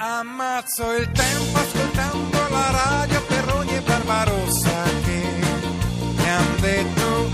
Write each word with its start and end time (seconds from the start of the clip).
Ammazzo 0.00 0.92
il 0.92 1.10
tempo 1.10 1.58
ascoltando 1.58 2.48
la 2.50 2.70
radio 2.70 3.20
per 3.22 3.52
ogni 3.52 3.80
barbarossa 3.80 4.84
che 5.04 5.22
mi 6.14 6.30
han 6.30 6.60
detto. 6.60 7.30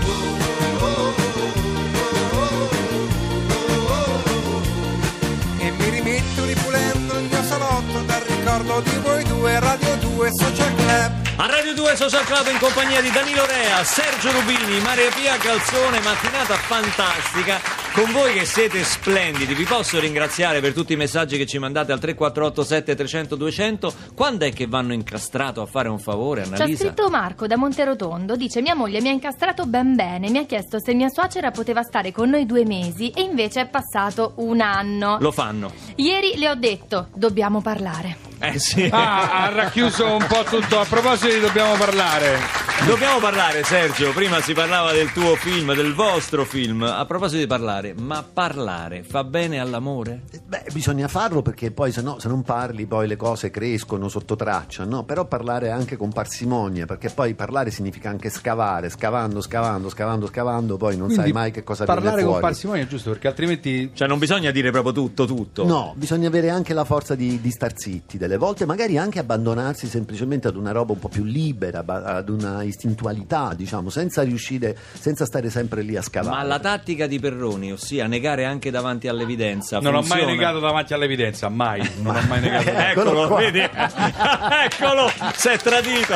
E 5.59 5.71
mi 5.77 5.89
rimetto 5.89 6.43
ripulendo 6.43 7.19
il 7.19 7.27
mio 7.29 7.43
salotto 7.43 8.01
dal 8.01 8.21
ricordo 8.21 8.81
di 8.81 8.97
voi 8.97 9.23
due, 9.25 9.59
Radio 9.59 9.95
2 9.97 10.31
Social 10.33 10.73
Club. 10.73 11.11
A 11.35 11.45
Radio 11.45 11.75
2 11.75 11.95
Social 11.95 12.25
Club 12.25 12.47
in 12.47 12.57
compagnia 12.57 12.99
di 12.99 13.11
Danilo 13.11 13.45
Rea, 13.45 13.83
Sergio 14.17 14.31
Rubini, 14.39 14.79
Maria 14.81 15.09
Pia 15.09 15.35
Calzone, 15.37 15.99
mattinata 15.99 16.53
fantastica 16.53 17.59
con 17.91 18.11
voi 18.13 18.31
che 18.33 18.45
siete 18.45 18.81
splendidi. 18.83 19.53
Vi 19.53 19.65
posso 19.65 19.99
ringraziare 19.99 20.61
per 20.61 20.71
tutti 20.73 20.93
i 20.93 20.95
messaggi 20.95 21.37
che 21.37 21.45
ci 21.45 21.57
mandate 21.59 21.91
al 21.91 21.99
3487 21.99 22.95
300 22.95 23.35
200. 23.35 23.93
Quando 24.15 24.45
è 24.45 24.53
che 24.53 24.67
vanno 24.67 24.93
incastrato 24.93 25.61
a 25.61 25.65
fare 25.65 25.89
un 25.89 25.99
favore, 25.99 26.43
Ci 26.45 26.51
ha 26.51 26.53
Annalisa? 26.55 26.83
scritto 26.85 27.09
Marco 27.09 27.45
da 27.45 27.57
Monterotondo, 27.57 28.37
dice 28.37 28.61
mia 28.61 28.73
moglie 28.75 29.01
mi 29.01 29.09
ha 29.09 29.11
incastrato 29.11 29.65
ben 29.65 29.95
bene, 29.95 30.29
mi 30.29 30.37
ha 30.37 30.45
chiesto 30.45 30.79
se 30.79 30.93
mia 30.93 31.09
suocera 31.09 31.51
poteva 31.51 31.81
stare 31.83 32.11
con 32.13 32.29
noi 32.29 32.45
due 32.45 32.63
mesi 32.65 33.09
e 33.09 33.21
invece 33.21 33.61
è 33.61 33.67
passato 33.67 34.33
un 34.37 34.61
anno. 34.61 35.17
Lo 35.19 35.31
fanno. 35.33 35.73
Ieri 35.95 36.37
le 36.37 36.49
ho 36.49 36.55
detto, 36.55 37.07
dobbiamo 37.13 37.61
parlare. 37.61 38.17
Eh 38.39 38.59
sì. 38.59 38.87
Ah, 38.91 39.43
ha 39.43 39.49
racchiuso 39.49 40.05
un 40.13 40.25
po' 40.27 40.43
tutto. 40.43 40.79
A 40.79 40.85
proposito 40.85 41.33
di 41.33 41.39
dobbiamo 41.39 41.73
parlare. 41.75 42.37
Dobbiamo 42.85 43.19
parlare, 43.19 43.63
Sergio. 43.63 44.13
Prima 44.13 44.39
si 44.41 44.53
parlava 44.53 44.91
del 44.91 45.11
tuo 45.11 45.35
film, 45.35 45.73
del 45.73 45.95
vostro 45.95 46.45
film. 46.45 46.83
A 46.83 47.03
proposito 47.05 47.39
di 47.39 47.47
parlare, 47.47 47.95
ma 47.97 48.23
parlare 48.23 49.01
fa 49.01 49.23
bene 49.23 49.59
all'amore? 49.59 50.21
Beh, 50.45 50.65
bisogna 50.71 51.07
farlo 51.07 51.41
perché 51.41 51.71
poi 51.71 51.91
se 51.91 52.03
no, 52.03 52.19
se 52.19 52.27
non 52.27 52.43
parli 52.43 52.85
poi 52.85 53.07
le 53.07 53.15
cose 53.15 53.49
crescono 53.49 54.07
sotto 54.07 54.35
traccia, 54.35 54.85
no? 54.85 55.03
Però 55.03 55.25
parlare 55.25 55.71
anche 55.71 55.97
con 55.97 56.11
parsimonia, 56.11 56.85
perché 56.85 57.09
poi 57.09 57.33
parlare 57.33 57.71
significa 57.71 58.09
anche 58.09 58.29
scavare, 58.29 58.89
scavando, 58.89 59.41
scavando, 59.41 59.89
scavando, 59.89 60.27
scavando, 60.27 60.77
poi 60.77 60.95
non 60.95 61.07
sai 61.07 61.15
Quindi 61.15 61.33
mai 61.33 61.51
che 61.51 61.63
cosa 61.63 61.85
Parlare 61.85 62.17
viene 62.17 62.21
con 62.21 62.31
fuori. 62.33 62.45
parsimonia 62.45 62.83
è 62.83 62.87
giusto, 62.87 63.09
perché 63.09 63.27
altrimenti. 63.27 63.89
Cioè, 63.95 64.07
non 64.07 64.19
bisogna 64.19 64.51
dire 64.51 64.69
proprio 64.69 64.93
tutto, 64.93 65.25
tutto. 65.25 65.65
No, 65.65 65.93
bisogna 65.97 66.27
avere 66.27 66.51
anche 66.51 66.75
la 66.75 66.85
forza 66.85 67.15
di, 67.15 67.41
di 67.41 67.49
star 67.49 67.71
zitti 67.75 68.19
delle 68.19 68.37
volte, 68.37 68.67
magari 68.67 68.99
anche 68.99 69.17
abbandonarsi 69.17 69.87
semplicemente 69.87 70.47
ad 70.47 70.55
una 70.55 70.71
roba 70.71 70.93
un 70.93 70.99
po' 70.99 71.09
più 71.09 71.23
libera, 71.23 71.83
ad 71.83 72.29
una 72.29 72.61
istintualità, 72.75 73.53
diciamo, 73.55 73.89
senza 73.89 74.21
riuscire, 74.23 74.77
senza 74.93 75.25
stare 75.25 75.49
sempre 75.49 75.81
lì 75.81 75.95
a 75.95 76.01
scavare. 76.01 76.35
Ma 76.35 76.43
la 76.43 76.59
tattica 76.59 77.07
di 77.07 77.19
Perroni, 77.19 77.71
ossia 77.71 78.05
negare 78.07 78.45
anche 78.45 78.69
davanti 78.69 79.07
all'evidenza, 79.07 79.79
Non 79.79 79.95
ho 79.95 79.99
mai 79.99 80.07
funziona? 80.07 80.31
negato 80.31 80.59
davanti 80.59 80.93
all'evidenza, 80.93 81.49
mai. 81.49 81.89
Non 82.01 82.15
ho 82.15 82.21
mai 82.27 82.39
negato. 82.41 82.69
Eccolo, 82.69 83.23
Eccolo 83.23 83.35
vedi? 83.35 83.59
Eccolo, 84.65 85.11
si 85.35 85.47
è 85.49 85.57
tradito. 85.57 86.15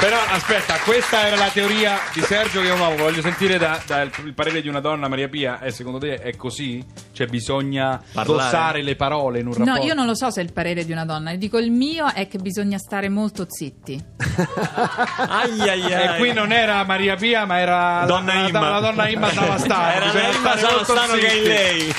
Però 0.00 0.16
aspetta, 0.30 0.78
questa 0.84 1.26
era 1.26 1.36
la 1.36 1.48
teoria 1.48 1.96
di 2.12 2.20
Sergio 2.22 2.60
che 2.60 2.66
io 2.66 2.74
amo. 2.74 2.96
Voglio 2.96 3.20
sentire 3.22 3.56
da, 3.56 3.80
da 3.86 4.08
parere 4.34 4.60
di 4.60 4.68
una 4.68 4.80
donna, 4.80 5.06
Maria 5.08 5.28
Pia. 5.28 5.60
E 5.60 5.70
secondo 5.70 5.98
te 5.98 6.16
è 6.16 6.34
così? 6.36 6.84
Cioè 7.12 7.26
bisogna 7.28 8.02
Parlare? 8.12 8.42
dosare 8.44 8.82
le 8.82 8.96
parole 8.96 9.38
in 9.40 9.46
un 9.46 9.54
rapporto? 9.54 9.78
No, 9.80 9.84
io 9.86 9.94
non 9.94 10.06
lo 10.06 10.14
so 10.16 10.30
se 10.30 10.40
è 10.40 10.44
il 10.44 10.52
parere 10.52 10.84
di 10.84 10.90
una 10.92 11.04
donna, 11.04 11.34
dico 11.36 11.58
il 11.58 11.70
mio 11.70 12.12
è 12.12 12.26
che 12.26 12.38
bisogna 12.38 12.78
stare 12.78 13.08
molto 13.08 13.46
zitti. 13.48 14.02
Ai 15.60 15.68
ai 15.68 15.92
ai. 15.94 16.14
E 16.14 16.16
qui 16.18 16.32
non 16.32 16.52
era 16.52 16.84
Maria 16.84 17.16
Pia, 17.16 17.44
ma 17.44 17.58
era 17.58 18.04
Donna 18.06 18.34
la, 18.34 18.40
la- 18.42 18.48
Imma. 18.48 18.68
la 18.70 18.80
donna 18.80 19.08
Imma 19.08 19.32
Savastano. 19.32 19.90
Era 19.90 20.12
la 20.12 20.20
Imma 20.32 20.56
Savastano 20.56 21.12
che 21.14 21.26
è 21.28 21.36
lei. 21.46 21.94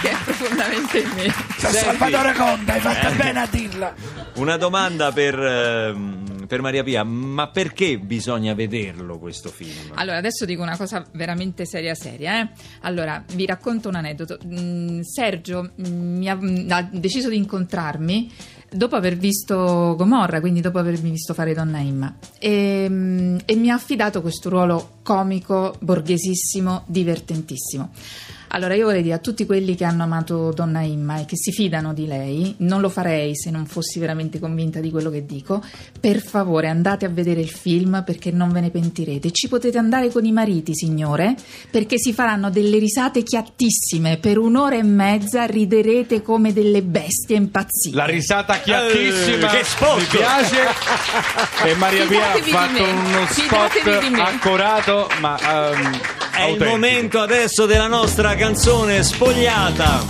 che 0.00 0.10
è 0.10 0.16
profondamente 0.24 0.98
in 0.98 1.10
me. 1.14 1.34
Salvatore 1.56 2.32
Conda, 2.34 2.72
hai 2.72 2.80
fatto 2.80 3.10
bene 3.14 3.40
a 3.40 3.46
dirla. 3.50 3.94
Una 4.34 4.56
domanda 4.56 5.10
per, 5.12 5.38
ehm, 5.38 6.37
per 6.48 6.62
Maria 6.62 6.82
Pia, 6.82 7.04
ma 7.04 7.48
perché 7.48 7.98
bisogna 7.98 8.54
vederlo 8.54 9.18
questo 9.18 9.50
film? 9.50 9.92
Allora, 9.94 10.16
adesso 10.16 10.46
dico 10.46 10.62
una 10.62 10.76
cosa 10.78 11.04
veramente 11.12 11.66
seria 11.66 11.94
seria. 11.94 12.40
eh. 12.40 12.48
Allora, 12.80 13.22
vi 13.34 13.44
racconto 13.44 13.88
un 13.88 13.96
aneddoto. 13.96 14.38
Mm, 14.46 15.00
Sergio 15.02 15.70
mm, 15.86 16.16
mi 16.16 16.28
ha, 16.28 16.34
mm, 16.34 16.70
ha 16.70 16.88
deciso 16.90 17.28
di 17.28 17.36
incontrarmi 17.36 18.32
dopo 18.70 18.96
aver 18.96 19.16
visto 19.16 19.94
Gomorra, 19.96 20.40
quindi 20.40 20.60
dopo 20.60 20.78
avermi 20.78 21.10
visto 21.10 21.34
fare 21.34 21.52
Donna 21.52 21.78
Imma. 21.80 22.16
E, 22.38 22.84
e 23.44 23.56
mi 23.56 23.70
ha 23.70 23.74
affidato 23.74 24.22
questo 24.22 24.48
ruolo 24.48 24.98
comico, 25.02 25.76
borghesissimo, 25.80 26.84
divertentissimo. 26.86 27.90
Allora, 28.48 28.74
io 28.74 28.86
vorrei 28.86 29.02
dire 29.02 29.14
a 29.14 29.18
tutti 29.18 29.44
quelli 29.46 29.74
che 29.74 29.84
hanno 29.84 30.02
amato 30.04 30.52
Donna 30.52 30.80
Imma 30.80 31.20
e 31.20 31.24
che 31.26 31.36
si 31.36 31.52
fidano 31.52 31.92
di 31.92 32.06
lei, 32.06 32.54
non 32.58 32.80
lo 32.80 32.88
farei 32.88 33.36
se 33.36 33.50
non 33.50 33.66
fossi 33.66 33.98
veramente 33.98 34.38
convinta 34.38 34.80
di 34.80 34.90
quello 34.90 35.10
che 35.10 35.26
dico. 35.26 35.62
Per 36.00 36.20
favore, 36.22 36.68
andate 36.68 37.04
a 37.04 37.08
vedere 37.08 37.40
il 37.40 37.50
film 37.50 38.02
perché 38.04 38.30
non 38.30 38.50
ve 38.50 38.60
ne 38.60 38.70
pentirete. 38.70 39.30
Ci 39.30 39.48
potete 39.48 39.76
andare 39.78 40.10
con 40.10 40.24
i 40.24 40.32
mariti, 40.32 40.74
signore, 40.74 41.34
perché 41.70 41.98
si 41.98 42.12
faranno 42.12 42.50
delle 42.50 42.78
risate 42.78 43.22
chiattissime. 43.22 44.16
Per 44.18 44.38
un'ora 44.38 44.76
e 44.76 44.82
mezza 44.82 45.44
riderete 45.44 46.22
come 46.22 46.52
delle 46.52 46.82
bestie 46.82 47.36
impazzite. 47.36 47.96
La 47.96 48.06
risata 48.06 48.60
chiattissima 48.60 49.50
Eh, 49.52 49.58
che 49.58 49.64
spot! 49.64 49.98
mi 49.98 50.04
piace 50.06 50.56
e 51.64 51.74
Maria 51.74 52.06
Pia 52.06 52.32
ha 52.32 52.36
fatto 52.42 52.82
uno 52.82 53.26
spot 53.28 54.18
accorato 54.20 55.08
ma 55.20 55.38
ehm, 55.72 55.98
È 56.38 56.44
il 56.50 56.64
momento 56.64 57.18
adesso 57.20 57.66
della 57.66 57.88
nostra 57.88 58.36
canzone 58.36 59.02
spogliata. 59.02 60.04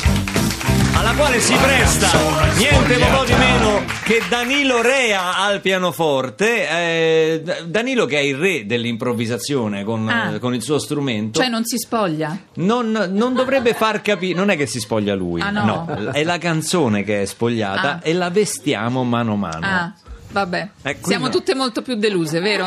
Alla 0.95 1.13
quale 1.15 1.41
si 1.41 1.55
presta 1.55 2.11
niente 2.57 2.97
po' 3.17 3.25
di 3.25 3.33
meno 3.33 3.83
che 4.03 4.21
Danilo 4.29 4.83
Rea 4.83 5.39
al 5.39 5.61
pianoforte. 5.61 6.69
Eh, 6.69 7.43
Danilo, 7.67 8.05
che 8.05 8.19
è 8.19 8.23
il 8.23 8.37
re 8.37 8.67
dell'improvvisazione 8.67 9.85
con, 9.85 10.07
Ah. 10.09 10.35
eh, 10.35 10.39
con 10.39 10.55
il 10.55 10.61
suo 10.63 10.79
strumento, 10.79 11.39
Cioè 11.41 11.49
non 11.49 11.65
si 11.65 11.79
spoglia? 11.79 12.37
non, 12.55 12.91
non 13.13 13.33
dovrebbe 13.35 13.73
far 13.73 14.03
capire. 14.03 14.35
Non 14.37 14.51
è 14.51 14.57
che 14.57 14.67
si 14.67 14.81
spoglia 14.81 15.15
lui, 15.15 15.41
Ah, 15.41 15.51
no? 15.51 16.11
è 16.13 16.25
la 16.25 16.37
canzone 16.39 17.05
che 17.05 17.23
è 17.23 17.25
spogliata 17.25 17.93
Ah. 17.95 18.01
e 18.03 18.13
la 18.13 18.29
vestiamo 18.29 19.03
mano 19.05 19.33
a 19.33 19.37
mano. 19.37 19.95
Vabbè. 20.31 20.69
Eh, 20.83 20.99
Siamo 21.01 21.27
no. 21.27 21.31
tutte 21.31 21.55
molto 21.55 21.83
più 21.83 21.95
deluse, 21.95 22.41
vero? 22.41 22.67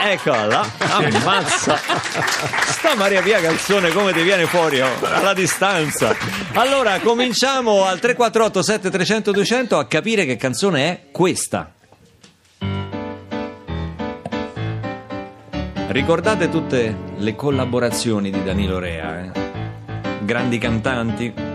Eccola, 0.00 0.64
ammazza. 0.78 1.76
Sta 2.66 2.94
Maria 2.94 3.20
Pia 3.20 3.40
Calzone 3.40 3.90
come 3.90 4.12
ti 4.12 4.22
viene 4.22 4.46
fuori 4.46 4.80
oh, 4.80 4.88
alla 5.02 5.34
distanza. 5.34 6.14
Allora, 6.52 7.00
cominciamo 7.00 7.84
al 7.84 7.98
348 7.98 8.62
7300 8.62 9.32
200 9.32 9.78
a 9.78 9.86
capire 9.86 10.24
che 10.24 10.36
canzone 10.36 10.88
è 10.88 11.10
questa. 11.10 11.72
Ricordate 15.88 16.48
tutte 16.48 16.96
le 17.16 17.34
collaborazioni 17.34 18.30
di 18.30 18.44
Danilo 18.44 18.78
Rea, 18.78 19.20
eh? 19.20 19.30
Grandi 20.22 20.58
cantanti. 20.58 21.47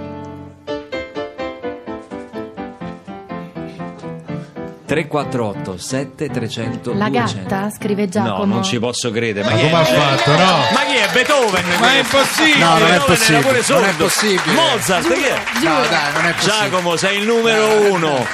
348 4.85 5.77
7300 5.77 6.93
La 6.95 7.09
200. 7.09 7.47
gatta, 7.47 7.69
scrive 7.69 8.09
Giacomo. 8.09 8.45
No, 8.45 8.53
non 8.55 8.63
ci 8.63 8.79
posso 8.79 9.11
credere. 9.11 9.45
Ma, 9.47 9.51
Ma 9.55 9.57
chi 9.61 9.69
come 9.69 9.77
è? 9.77 9.81
ha 9.81 9.85
fatto, 9.85 10.31
no? 10.31 10.37
Ma 10.37 10.79
chi 10.85 10.95
è 10.95 11.09
Beethoven? 11.13 11.63
Ma 11.79 11.91
è 11.93 11.97
impossibile! 11.99 12.57
No, 12.65 12.69
non 12.69 12.77
è 12.77 12.79
Beethoven 12.89 13.05
possibile, 13.05 13.37
Era 13.37 13.41
pure 13.47 13.53
non 13.55 13.63
sordo. 13.63 13.85
è 13.87 13.93
possibile. 13.95 14.53
Mozart, 14.53 15.13
chi 15.13 15.21
è? 15.23 15.41
No, 15.63 15.81
dai, 15.89 16.13
non 16.13 16.25
è 16.25 16.33
possibile. 16.33 16.57
Giacomo, 16.69 16.95
sei 16.97 17.17
il 17.19 17.25
numero 17.25 17.91
uno. 17.93 18.25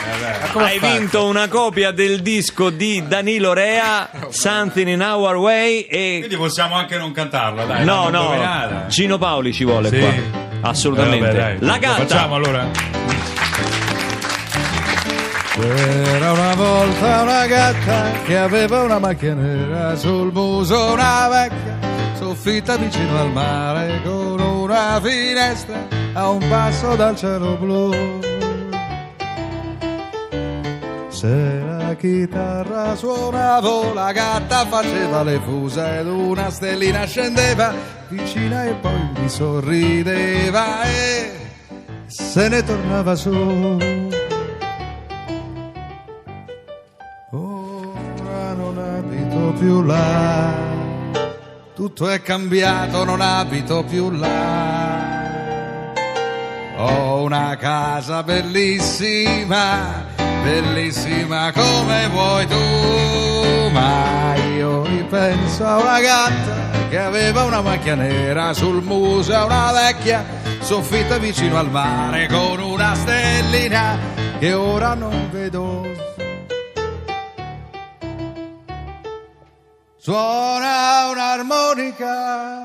come 0.52 0.66
Hai 0.66 0.78
ha 0.78 0.80
fatto? 0.80 0.98
vinto 0.98 1.26
una 1.28 1.48
copia 1.48 1.92
del 1.92 2.22
disco 2.22 2.70
di 2.72 3.04
Danilo 3.08 3.54
Rea, 3.54 4.09
Something 4.30 4.88
in 4.88 5.02
Our 5.02 5.36
Way. 5.36 5.82
E 5.82 6.16
Quindi 6.20 6.36
possiamo 6.38 6.76
anche 6.76 6.98
non 6.98 7.12
cantarla, 7.12 7.64
dai. 7.66 7.86
no, 7.86 8.09
no. 8.09 8.86
Cino 8.90 9.18
Paoli 9.18 9.54
ci 9.54 9.64
vuole 9.66 9.90
Sì. 9.90 10.00
qua. 10.00 10.09
Assolutamente. 10.70 11.30
Eh, 11.30 11.32
vabbè, 11.32 11.38
dai. 11.40 11.58
La 11.59 11.78
gatta. 11.78 12.06
facciamo 12.06 12.36
allora? 12.36 12.68
C'era 15.59 16.32
una 16.32 16.56
volta 16.56 17.22
una 17.22 17.46
gatta 17.46 18.11
che 18.26 18.38
aveva 18.38 18.84
una 18.84 18.97
macchia 18.97 19.34
nera 19.34 19.94
sul 19.97 20.32
muso, 20.32 20.94
una 20.94 21.28
vecchia 21.28 21.78
soffitta 22.17 22.78
vicino 22.78 23.20
al 23.20 23.29
mare 23.32 24.02
con 24.03 24.40
una 24.40 25.02
finestra 25.03 25.85
a 26.14 26.29
un 26.29 26.47
passo 26.47 26.96
dal 26.96 27.16
cielo 27.17 27.58
blu. 27.58 27.91
Se 31.09 31.61
la 31.67 31.94
chitarra 31.96 32.96
suonava, 32.96 33.94
la 33.94 34.11
gatta 34.14 34.66
faceva 34.66 35.23
le 35.23 35.41
fuse 35.44 36.00
ed 36.00 36.08
una 36.08 36.50
stellina 36.50 37.03
scendeva 37.06 37.73
vicina 38.08 38.64
e 38.64 38.73
poi 38.76 39.09
mi 39.20 39.28
sorrideva 39.28 40.84
e 40.84 41.32
se 42.06 42.47
ne 42.47 42.64
tornava 42.64 43.16
su. 43.16 44.09
Più 49.53 49.81
là, 49.84 50.53
tutto 51.75 52.09
è 52.09 52.22
cambiato, 52.22 53.03
non 53.03 53.22
abito 53.22 53.84
più 53.84 54.11
là. 54.11 55.07
Ho 56.78 57.23
una 57.23 57.55
casa 57.57 58.23
bellissima, 58.23 60.05
bellissima 60.43 61.51
come 61.51 62.07
vuoi 62.07 62.47
tu. 62.47 63.69
Ma 63.72 64.35
io 64.55 64.84
ripenso 64.84 65.66
a 65.66 65.78
una 65.78 65.99
gatta 65.99 66.87
che 66.90 66.97
aveva 66.97 67.43
una 67.43 67.61
macchia 67.61 67.96
nera 67.96 68.53
sul 68.53 68.81
muso, 68.81 69.35
a 69.35 69.46
una 69.46 69.72
vecchia 69.72 70.25
soffitta 70.61 71.17
vicino 71.17 71.57
al 71.57 71.69
mare 71.69 72.28
con 72.28 72.59
una 72.59 72.96
stellina 72.96 73.97
che 74.40 74.53
ora 74.53 74.93
non 74.93 75.29
vedo. 75.31 76.19
Suona 80.01 81.09
un'armonica, 81.11 82.61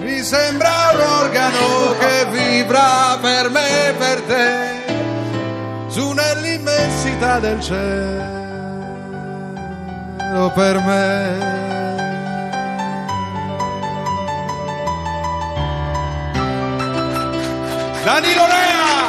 mi 0.00 0.22
sembra 0.22 0.70
un 0.94 1.00
organo 1.00 1.94
che 1.98 2.24
vibra 2.30 3.18
per 3.20 3.50
me 3.50 3.88
e 3.88 3.92
per 3.92 4.22
te, 4.22 4.82
su 5.88 6.12
nell'immensità 6.12 7.38
del 7.38 7.60
cielo 7.60 8.22
per 10.54 10.78
me. 10.80 11.52
Danilo 18.04 18.46
Rea! 18.46 19.03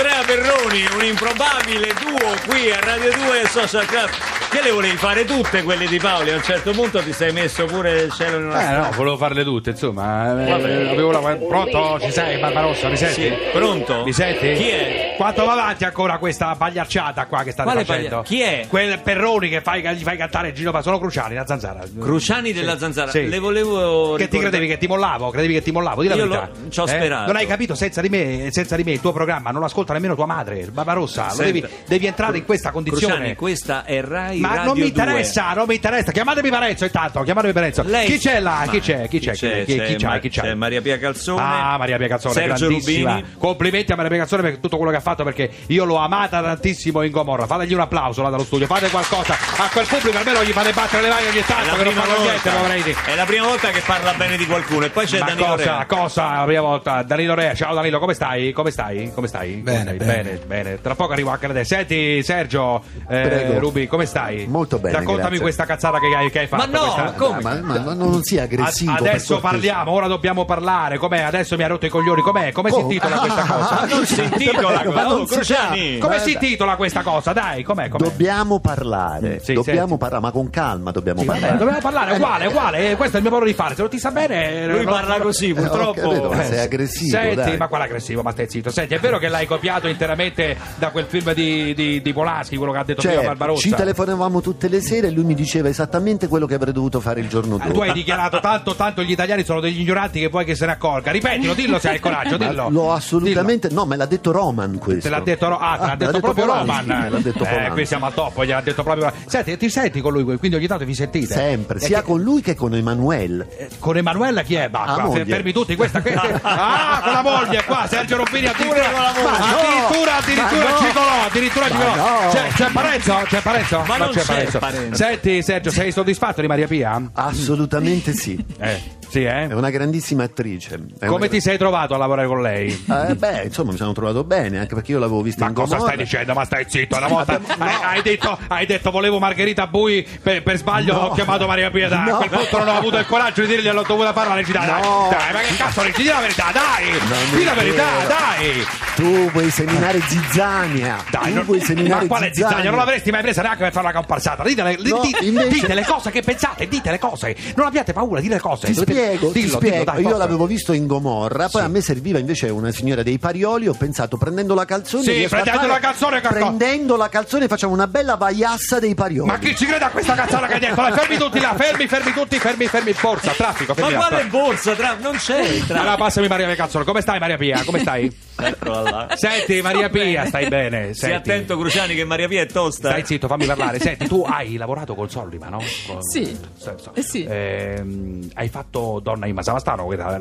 Andrea 0.00 0.22
Perroni, 0.24 0.82
un 0.94 1.04
improbabile 1.04 1.92
duo 2.00 2.32
qui 2.48 2.70
a 2.70 2.80
Radio 2.80 3.10
2 3.12 3.46
Social 3.50 3.84
Club. 3.84 4.08
Che 4.48 4.62
le 4.62 4.70
volevi 4.70 4.96
fare 4.96 5.26
tutte 5.26 5.62
quelle 5.62 5.86
di 5.86 5.98
Paoli? 5.98 6.30
A 6.30 6.36
un 6.36 6.42
certo 6.42 6.70
punto 6.72 7.02
ti 7.02 7.12
sei 7.12 7.32
messo 7.32 7.66
pure 7.66 8.04
il 8.04 8.10
cielo 8.12 8.38
in 8.38 8.46
una 8.46 8.62
Eh 8.72 8.76
no, 8.78 8.90
volevo 8.96 9.18
farle 9.18 9.44
tutte, 9.44 9.70
insomma. 9.70 10.42
eh, 10.46 10.52
avevo 10.52 11.10
la- 11.10 11.36
Pronto? 11.36 11.98
Ci 12.00 12.10
sei, 12.12 12.38
Barbarossa? 12.38 12.88
Mi 12.88 12.96
senti? 12.96 13.20
Sì, 13.20 13.34
pronto? 13.52 14.02
Mi 14.04 14.12
senti? 14.14 14.52
Chi 14.54 14.68
è? 14.70 15.09
Quanto 15.20 15.44
va 15.44 15.52
avanti 15.52 15.84
ancora 15.84 16.16
questa 16.18 16.54
pagliacciata 16.56 17.26
qua 17.26 17.42
che 17.42 17.50
state 17.52 17.68
Quale 17.70 17.84
facendo? 17.84 18.08
paglia- 18.08 18.22
chi 18.22 18.40
è? 18.40 18.64
Quel 18.68 18.98
Perroni 19.00 19.48
che 19.48 19.60
fai, 19.60 19.82
gli 19.94 20.02
fai 20.02 20.16
cantare 20.16 20.52
Gino 20.52 20.70
Pa- 20.70 20.80
sono 20.82 20.98
Cruciani, 20.98 21.34
la 21.34 21.44
zanzara. 21.46 21.80
Cruciani 21.98 22.52
della 22.52 22.78
Zanzara. 22.78 23.10
sì. 23.10 23.28
Le 23.28 23.38
volevo 23.38 24.12
Che 24.14 24.24
ti 24.28 24.36
ricordare- 24.36 24.40
credevi 24.50 24.66
che 24.66 24.78
ti 24.78 24.86
mollavo? 24.86 25.30
Credevi 25.30 25.52
che 25.54 25.62
ti 25.62 25.70
mollavo? 25.72 26.02
Di 26.02 26.08
la 26.08 26.14
Io 26.14 26.26
verità. 26.26 26.50
lo- 26.52 26.70
ci 26.70 26.80
ho 26.80 26.84
Eh? 26.84 26.88
sperato. 26.88 27.26
Non 27.26 27.36
hai 27.36 27.46
capito? 27.46 27.74
Senza 27.74 28.00
di 28.00 28.08
me, 28.08 28.48
senza 28.50 28.76
di 28.76 28.82
me 28.82 28.92
il 28.92 29.00
tuo 29.00 29.12
programma 29.12 29.50
non 29.50 29.60
lo 29.60 29.66
ascolta 29.66 29.92
nemmeno 29.92 30.14
tua 30.14 30.26
madre, 30.26 30.68
Barbarossa. 30.72 31.24
Lo 31.26 31.30
Senta. 31.34 31.44
devi, 31.44 31.66
devi 31.86 32.06
entrare 32.06 32.38
in 32.38 32.44
questa 32.44 32.70
condizione. 32.70 33.14
Cruciani, 33.14 33.34
questa 33.36 33.84
è 33.84 34.00
Rai 34.02 34.38
Ma 34.40 34.48
Radio 34.48 34.64
non 34.64 34.72
mi 34.74 34.78
2. 34.80 34.88
interessa, 34.88 35.52
non 35.52 35.64
mi 35.68 35.74
interessa. 35.74 36.12
Chiamatemi 36.12 36.48
Parenzo 36.50 36.84
intanto, 36.84 37.22
chiamatemi 37.22 37.52
Parenzo. 37.52 37.82
Lei- 37.84 38.06
Chi 38.06 38.18
c'è 38.18 38.40
là? 38.40 38.62
Ma- 38.64 38.70
Chi 38.72 38.80
c'è? 38.80 39.06
Chi 39.08 39.18
c'è? 39.20 39.32
C'è, 39.32 39.64
Chi, 39.64 39.72
chi, 39.74 39.96
c'è 39.96 40.18
chi 40.20 40.28
c'è 40.30 40.54
Maria 40.54 40.80
Pia 40.80 40.98
Calzone. 40.98 41.42
Ah, 41.42 41.76
Maria 41.78 41.96
Pia 41.98 42.08
Calzone, 42.08 42.34
Sergio 42.34 42.66
grandissima. 42.68 43.14
Rubini. 43.16 43.34
Complimenti 43.38 43.92
a 43.92 43.96
Maria 43.96 44.10
Pia 44.10 44.18
Calzone 44.20 44.42
per 44.42 44.58
tutto 44.58 44.76
quello 44.76 44.90
che 44.90 44.98
ha 44.98 45.00
fatto 45.10 45.24
perché 45.24 45.50
io 45.66 45.84
l'ho 45.84 45.96
amata 45.96 46.42
tantissimo 46.42 47.02
in 47.02 47.10
Gomorra. 47.10 47.46
Fategli 47.46 47.72
un 47.74 47.80
applauso 47.80 48.22
là 48.22 48.30
dallo 48.30 48.44
studio, 48.44 48.66
fate 48.66 48.88
qualcosa 48.90 49.34
a 49.34 49.68
quel 49.72 49.86
pubblico, 49.86 50.16
almeno 50.18 50.42
gli 50.44 50.50
fate 50.52 50.72
battere 50.72 51.02
le 51.02 51.08
mani 51.08 51.26
ogni 51.26 51.38
È 51.38 51.44
tanto 51.44 51.66
la, 51.70 51.76
che 51.76 51.84
non 51.84 51.92
prima 51.92 52.00
fanno 52.06 52.22
niente, 52.22 52.50
volta, 52.50 52.60
poverini. 52.62 52.94
è 53.06 53.14
la 53.14 53.24
prima 53.24 53.46
volta 53.46 53.68
che 53.70 53.82
parla 53.84 54.12
bene 54.14 54.36
di 54.36 54.46
qualcuno 54.46 54.84
e 54.84 54.90
poi 54.90 55.06
c'è 55.06 55.18
Ma 55.18 55.26
Danilo 55.26 55.46
cosa, 55.46 55.64
Rea. 55.64 55.86
cosa 55.86 56.36
la 56.38 56.44
prima 56.44 56.60
volta? 56.62 57.02
Danilo 57.02 57.34
Rea, 57.34 57.54
ciao 57.54 57.74
Danilo, 57.74 57.98
come 57.98 58.14
stai? 58.14 58.52
Come 58.52 58.70
stai? 58.70 59.12
Come 59.14 59.26
stai? 59.26 59.50
Come 59.50 59.62
Bene, 59.62 59.82
stai? 59.82 59.96
bene. 59.96 60.22
bene, 60.22 60.40
bene. 60.46 60.80
Tra 60.80 60.94
poco 60.94 61.12
arrivo 61.12 61.30
anche 61.30 61.46
da 61.46 61.52
te. 61.54 61.64
Senti 61.64 62.22
Sergio, 62.22 62.82
eh. 63.08 63.58
Rubi, 63.58 63.86
come 63.86 64.06
stai? 64.06 64.46
Molto 64.46 64.78
bene, 64.78 64.94
Raccontami 64.96 65.22
grazie. 65.22 65.40
questa 65.40 65.64
cazzata 65.66 65.98
che 65.98 66.14
hai, 66.16 66.30
che 66.30 66.38
hai 66.40 66.46
fatto. 66.46 66.66
Ma 66.70 66.78
no, 66.78 66.82
questa- 66.92 67.12
come? 67.12 67.40
Ma, 67.42 67.54
ma- 67.62 67.78
ma 67.80 67.94
non 67.94 68.22
sia 68.22 68.42
aggressivo. 68.44 68.92
A- 68.92 68.96
per 68.96 69.08
adesso 69.08 69.40
parliamo, 69.40 69.90
ora 69.92 70.06
dobbiamo 70.06 70.44
parlare. 70.44 70.98
Com'è? 70.98 71.20
Adesso 71.20 71.56
mi 71.56 71.62
ha 71.64 71.66
rotto 71.68 71.86
i 71.86 71.88
coglioni. 71.88 72.22
Com'è? 72.22 72.52
Come 72.52 72.70
si 72.70 72.74
Come? 72.80 72.94
intitola 72.94 73.16
questa 73.18 73.42
cosa? 73.42 73.68
Ah, 73.80 73.86
non 73.86 74.04
si 74.04 74.22
intitola 74.22 74.80
Oh, 74.94 75.24
Cruciani. 75.24 75.98
sa. 75.98 76.06
Come 76.06 76.18
si 76.20 76.32
intitola 76.32 76.76
questa 76.76 77.02
cosa? 77.02 77.32
Dai, 77.32 77.62
com'è? 77.62 77.88
com'è? 77.88 78.02
Dobbiamo 78.02 78.60
parlare, 78.60 79.36
Mm, 79.36 79.38
sì, 79.42 79.52
dobbiamo 79.52 79.96
parlare, 79.98 80.22
ma 80.22 80.30
con 80.30 80.50
calma 80.50 80.90
dobbiamo 80.90 81.20
Sì, 81.20 81.26
vabbè, 81.26 81.38
parlare. 81.40 81.58
dobbiamo 81.58 81.80
parlare, 81.80 82.12
Eh, 82.12 82.16
uguale, 82.16 82.46
uguale. 82.46 82.90
eh, 82.90 82.96
Questo 82.96 83.16
è 83.16 83.20
il 83.20 83.24
mio 83.26 83.34
modo 83.34 83.44
di 83.46 83.54
fare. 83.54 83.74
Se 83.74 83.80
non 83.80 83.90
ti 83.90 83.98
sta 83.98 84.10
bene. 84.10 84.66
Lui 84.66 84.84
non- 84.84 84.92
parla 84.94 85.18
così, 85.20 85.52
purtroppo. 85.54 86.00
capito, 86.00 86.28
ma 86.30 86.42
Eh, 86.42 86.46
sei 86.46 86.58
aggressivo, 86.60 87.16
Senti, 87.16 87.34
dai. 87.34 87.56
ma 87.56 87.68
quale 87.68 87.84
aggressivo? 87.84 88.22
Ma 88.22 88.30
stai 88.32 88.48
zitto. 88.48 88.70
Senti, 88.70 88.94
è 88.94 88.98
vero 88.98 89.18
che 89.18 89.28
l'hai 89.28 89.46
copiato 89.46 89.88
interamente 89.88 90.56
da 90.76 90.90
quel 90.90 91.06
film 91.06 91.32
di, 91.32 91.74
di, 91.74 92.00
di 92.02 92.12
Polaschi, 92.12 92.56
quello 92.56 92.72
che 92.72 92.78
ha 92.78 92.84
detto 92.84 93.00
prima 93.00 93.14
Certo, 93.14 93.28
Barbarossa? 93.28 93.60
ci 93.60 93.70
telefonavamo 93.74 94.40
tutte 94.40 94.68
le 94.68 94.80
sere 94.80 95.08
e 95.08 95.10
lui 95.10 95.24
mi 95.24 95.34
diceva 95.34 95.68
esattamente 95.68 96.28
quello 96.28 96.46
che 96.46 96.54
avrei 96.54 96.72
dovuto 96.72 97.00
fare 97.00 97.20
il 97.20 97.28
giorno 97.28 97.56
Ah, 97.56 97.66
dopo. 97.66 97.72
Tu 97.72 97.80
hai 97.80 97.92
dichiarato 97.92 98.40
tanto, 98.40 98.74
tanto 98.74 99.02
gli 99.02 99.10
italiani 99.10 99.44
sono 99.44 99.60
degli 99.60 99.80
ignoranti 99.80 100.20
che 100.20 100.28
vuoi 100.28 100.44
che 100.44 100.54
se 100.54 100.66
ne 100.66 100.72
accorga. 100.72 101.10
Ripetilo, 101.10 101.54
dillo 101.54 101.78
se 101.78 101.88
hai 101.88 101.94
il 101.96 102.00
coraggio, 102.00 102.36
dillo. 102.36 102.68
L'ho 102.70 102.92
assolutamente. 102.92 103.68
No, 103.70 103.84
me 103.86 103.96
l'ha 103.96 104.06
detto 104.06 104.30
Roman 104.32 104.78
questo. 104.80 105.02
Te 105.02 105.08
l'ha 105.10 105.20
detto, 105.20 105.46
ah, 105.46 105.76
te 105.76 105.82
l'ha 105.86 105.88
me 105.90 105.96
detto 105.96 106.20
proprio 106.20 106.46
Roman. 106.46 106.84
Me 106.86 107.08
l'ha 107.10 107.18
detto 107.18 107.44
eh, 107.44 107.68
qui 107.72 107.86
siamo 107.86 108.06
al 108.06 108.14
top, 108.14 108.42
gliel'ha 108.42 108.60
detto 108.60 108.82
proprio. 108.82 109.12
Senti, 109.26 109.56
ti 109.56 109.68
senti 109.70 110.00
con 110.00 110.12
lui, 110.12 110.24
quindi 110.38 110.56
ogni 110.56 110.66
tanto 110.66 110.84
vi 110.84 110.94
sentite? 110.94 111.32
Sempre, 111.34 111.76
Eh, 111.78 111.80
sia 111.80 112.00
che- 112.00 112.06
con 112.06 112.20
lui 112.20 112.40
che 112.40 112.54
con 112.56 112.74
Emanuele. 112.74 113.46
eh, 113.56 113.68
Con 113.78 113.96
Emanuela 113.96 114.42
chi 114.42 114.54
è? 114.56 114.68
Bah, 114.68 114.84
Ah, 114.84 115.10
fermi 115.24 115.52
tutti, 115.52 115.76
questa 115.76 116.00
che- 116.02 116.14
Ah, 116.42 117.00
con 117.02 117.12
la 117.12 117.22
moglie 117.22 117.62
qua, 117.64 117.86
Sergio 117.88 118.16
Robbini 118.16 118.46
addirittura, 118.46 118.88
addirittura, 119.14 120.16
addirittura 120.16 120.70
no. 120.70 120.76
Cigolò, 120.78 121.24
addirittura 121.26 121.68
Ma 121.68 121.70
Cigolò. 121.70 121.96
no. 122.24 122.30
C'è, 122.30 122.48
c'è 122.54 122.70
Parenzo? 122.72 123.14
C'è 123.26 123.40
Parenzo? 123.40 123.82
Ma 123.86 123.96
non 123.96 124.08
c'è 124.10 124.24
Parenzo. 124.24 124.58
Parenzo. 124.58 124.94
Senti 124.96 125.42
Sergio, 125.42 125.70
sei 125.70 125.92
soddisfatto 125.92 126.40
di 126.40 126.46
Maria 126.46 126.66
Pia? 126.66 127.10
Assolutamente 127.14 128.12
sì. 128.12 128.42
Eh, 128.58 128.80
sì 129.10 129.24
eh? 129.24 129.48
È 129.48 129.52
una 129.54 129.70
grandissima 129.70 130.24
attrice. 130.24 130.74
È 130.98 131.06
Come 131.06 131.20
una- 131.22 131.28
ti 131.28 131.40
sei 131.40 131.58
trovato 131.58 131.94
a 131.94 131.98
lavorare 131.98 132.26
con 132.28 132.40
lei? 132.42 132.68
Eh, 133.08 133.14
beh, 133.14 133.42
insomma, 133.44 133.72
mi 133.72 133.76
sono 133.76 133.92
trovato 133.92 134.24
bene, 134.24 134.58
anche 134.58 134.74
perché 134.74 134.92
io 134.92 134.98
l'avevo 134.98 135.20
vista 135.22 135.42
Ma 135.44 135.48
in 135.50 135.54
cosa 135.54 135.76
Gomorra. 135.76 135.92
stai 135.92 136.04
dicendo? 136.04 136.32
Ma 136.34 136.44
stai 136.44 136.64
zitto, 136.68 136.96
una 136.96 137.08
volta 137.08 137.40
hai, 137.58 137.74
hai 137.82 138.02
detto, 138.02 138.38
hai 138.48 138.66
detto 138.66 138.90
volevo 138.90 139.18
Margherita 139.18 139.66
Bui 139.66 140.06
per, 140.22 140.42
per 140.42 140.56
sbaglio 140.56 140.92
No. 140.94 140.98
ho 141.00 141.10
chiamato 141.12 141.46
Maria 141.46 141.70
Pietà. 141.70 142.02
No. 142.04 142.14
A 142.14 142.16
quel 142.18 142.30
punto 142.30 142.58
non 142.58 142.68
ho 142.68 142.76
avuto 142.78 142.98
il 142.98 143.06
coraggio 143.06 143.42
di 143.42 143.48
dirgli 143.48 143.68
l'ho 143.70 143.82
dovuta 143.86 144.12
fare 144.12 144.28
la 144.28 144.34
recitata. 144.36 144.66
Dai, 144.72 144.82
No. 144.82 145.08
dai, 145.10 145.32
ma 145.32 145.38
che 145.40 145.56
cazzo 145.56 145.82
dici? 145.82 146.02
Di 146.02 146.08
la 146.08 146.20
verità, 146.20 146.44
dai! 146.52 147.36
Di 147.38 147.44
la 147.44 147.54
verità, 147.54 147.84
dai! 148.06 148.66
Tu 148.94 149.30
vuoi 149.30 149.50
seminare 149.50 150.00
zizzania. 150.06 150.96
Dai, 151.10 151.32
non- 151.32 151.44
vuoi 151.44 151.60
seminare 151.60 152.02
ma 152.02 152.08
quale 152.08 152.32
zizzania? 152.34 152.68
Non 152.70 152.78
l'avresti 152.78 153.10
mai 153.10 153.22
presa 153.22 153.42
neanche 153.42 153.62
per 153.64 153.72
fare 153.72 153.86
una 153.86 153.94
comparsata. 153.94 154.42
Dite 154.42 154.62
le, 154.62 154.76
No, 154.88 155.00
dite- 155.00 155.24
invece- 155.24 155.48
dite 155.48 155.74
le 155.74 155.84
cose 155.84 156.10
che 156.10 156.22
pensate, 156.22 156.68
dite 156.68 156.90
le 156.90 156.98
cose. 156.98 157.34
Non 157.56 157.66
abbiate 157.66 157.92
paura, 157.92 158.20
dite 158.20 158.34
le 158.34 158.40
cose. 158.40 158.72
Dovete- 158.72 158.92
spiego, 159.00 159.30
ti 159.32 159.40
dillo, 159.42 159.56
spiego. 159.56 159.76
dillo, 159.78 159.84
dai, 159.92 160.02
Io 160.02 160.16
l'avevo 160.16 160.46
visto 160.46 160.72
in 160.72 160.86
Gomorra, 160.86 161.48
poi 161.48 161.60
Sì. 161.60 161.66
a 161.66 161.68
me 161.70 161.80
serviva 161.80 162.18
invece 162.18 162.48
una 162.48 162.70
signora 162.72 163.02
dei 163.02 163.18
Parioli. 163.18 163.66
Ho 163.68 163.74
pensato, 163.74 164.16
prendendo 164.16 164.54
la 164.54 164.64
calzone, 164.64 165.02
Sì, 165.02 165.26
prendendo 165.28 165.58
fare- 165.60 165.66
la 165.68 165.78
calzone, 165.78 166.20
cacco. 166.20 166.34
prendendo 166.34 166.96
la 166.96 167.08
calzone, 167.08 167.48
facciamo 167.48 167.72
una 167.72 167.86
bella 167.86 168.16
vaiassa 168.16 168.78
dei 168.78 168.94
Parioli. 168.94 169.28
Ma 169.30 169.38
chi 169.38 169.54
ci 169.56 169.66
crede 169.66 169.84
a 169.84 169.90
questa 169.90 170.14
cazzata 170.14 170.46
che 170.46 170.52
hai 170.54 170.60
detto? 170.60 170.74
Dai, 170.74 170.92
fermi 170.92 171.16
tutti 171.16 171.40
là, 171.40 171.54
fermi, 171.56 171.86
fermi 171.86 172.12
tutti, 172.12 172.38
fermi, 172.38 172.66
fermi, 172.66 172.92
forza, 172.92 173.32
traffico, 173.32 173.74
Ma 173.76 173.80
fermi 173.82 173.92
là. 173.92 174.06
quale 174.06 174.24
borsa? 174.26 174.74
Tra... 174.74 174.96
Non 175.00 175.16
c'è 175.16 175.40
il 175.40 175.64
Allora 175.72 175.96
passami 175.96 176.28
Maria 176.28 176.46
Pia 176.46 176.56
Cazzolo, 176.56 176.84
come 176.84 177.00
stai 177.00 177.18
Maria 177.18 177.36
Pia? 177.36 177.62
Come 177.64 177.78
stai? 177.80 178.14
Eccola 178.42 178.80
là. 178.82 179.08
Senti 179.16 179.60
Maria 179.60 179.88
Pia, 179.90 180.02
bene. 180.22 180.26
stai 180.28 180.48
bene? 180.48 180.94
Senti. 180.94 181.14
attento, 181.14 181.58
Cruciani, 181.58 181.94
che 181.94 182.04
Maria 182.04 182.26
Pia 182.28 182.40
è 182.42 182.46
tosta. 182.46 182.88
Stai 182.90 183.04
zitto, 183.04 183.26
fammi 183.28 183.44
parlare. 183.46 183.78
Senti, 183.78 184.06
tu 184.08 184.24
hai 184.26 184.56
lavorato 184.56 184.94
col 184.94 185.10
Sollima, 185.10 185.48
no? 185.48 185.58
Con- 185.86 186.02
Sì. 186.02 186.36
senso. 186.56 186.92
Eh 186.94 187.02
sì. 187.02 187.24
Ehm, 187.28 188.28
hai 188.34 188.48
fatto 188.48 188.89
Donna 188.98 189.26
in 189.26 189.34
Masavastano, 189.34 189.86
che 189.86 189.96
la- 189.96 190.18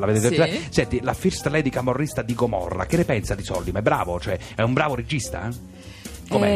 Sì. 0.47 0.67
Senti, 0.69 0.99
la 1.01 1.13
First 1.13 1.47
Lady 1.47 1.69
camorrista 1.71 2.21
di 2.21 2.35
Gomorra, 2.35 2.85
che 2.85 2.97
ne 2.97 3.05
pensa 3.05 3.33
di 3.33 3.43
Sollima? 3.43 3.79
È 3.79 3.81
bravo? 3.81 4.19
Cioè, 4.19 4.37
è 4.55 4.61
un 4.61 4.73
bravo 4.73 4.93
regista? 4.95 5.47
eh? 5.49 5.53
Com'è? 6.29 6.47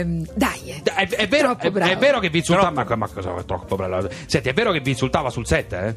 Ehm, 0.00 0.26
dai, 0.34 0.60
eh. 0.63 0.63
È, 0.84 1.08
è 1.08 1.28
vero, 1.28 1.56
è, 1.58 1.70
bravo. 1.70 1.92
è 1.92 1.96
vero 1.96 2.18
che 2.18 2.28
vi 2.28 2.38
insultava 2.38 2.70
ma, 2.70 2.96
ma 2.96 3.08
cosa 3.08 3.34
troppo 3.46 3.76
bravo 3.76 4.08
senti 4.26 4.48
è 4.48 4.52
vero 4.52 4.72
che 4.72 4.80
vi 4.80 4.90
insultava 4.90 5.30
sul 5.30 5.46
set 5.46 5.72
eh? 5.72 5.94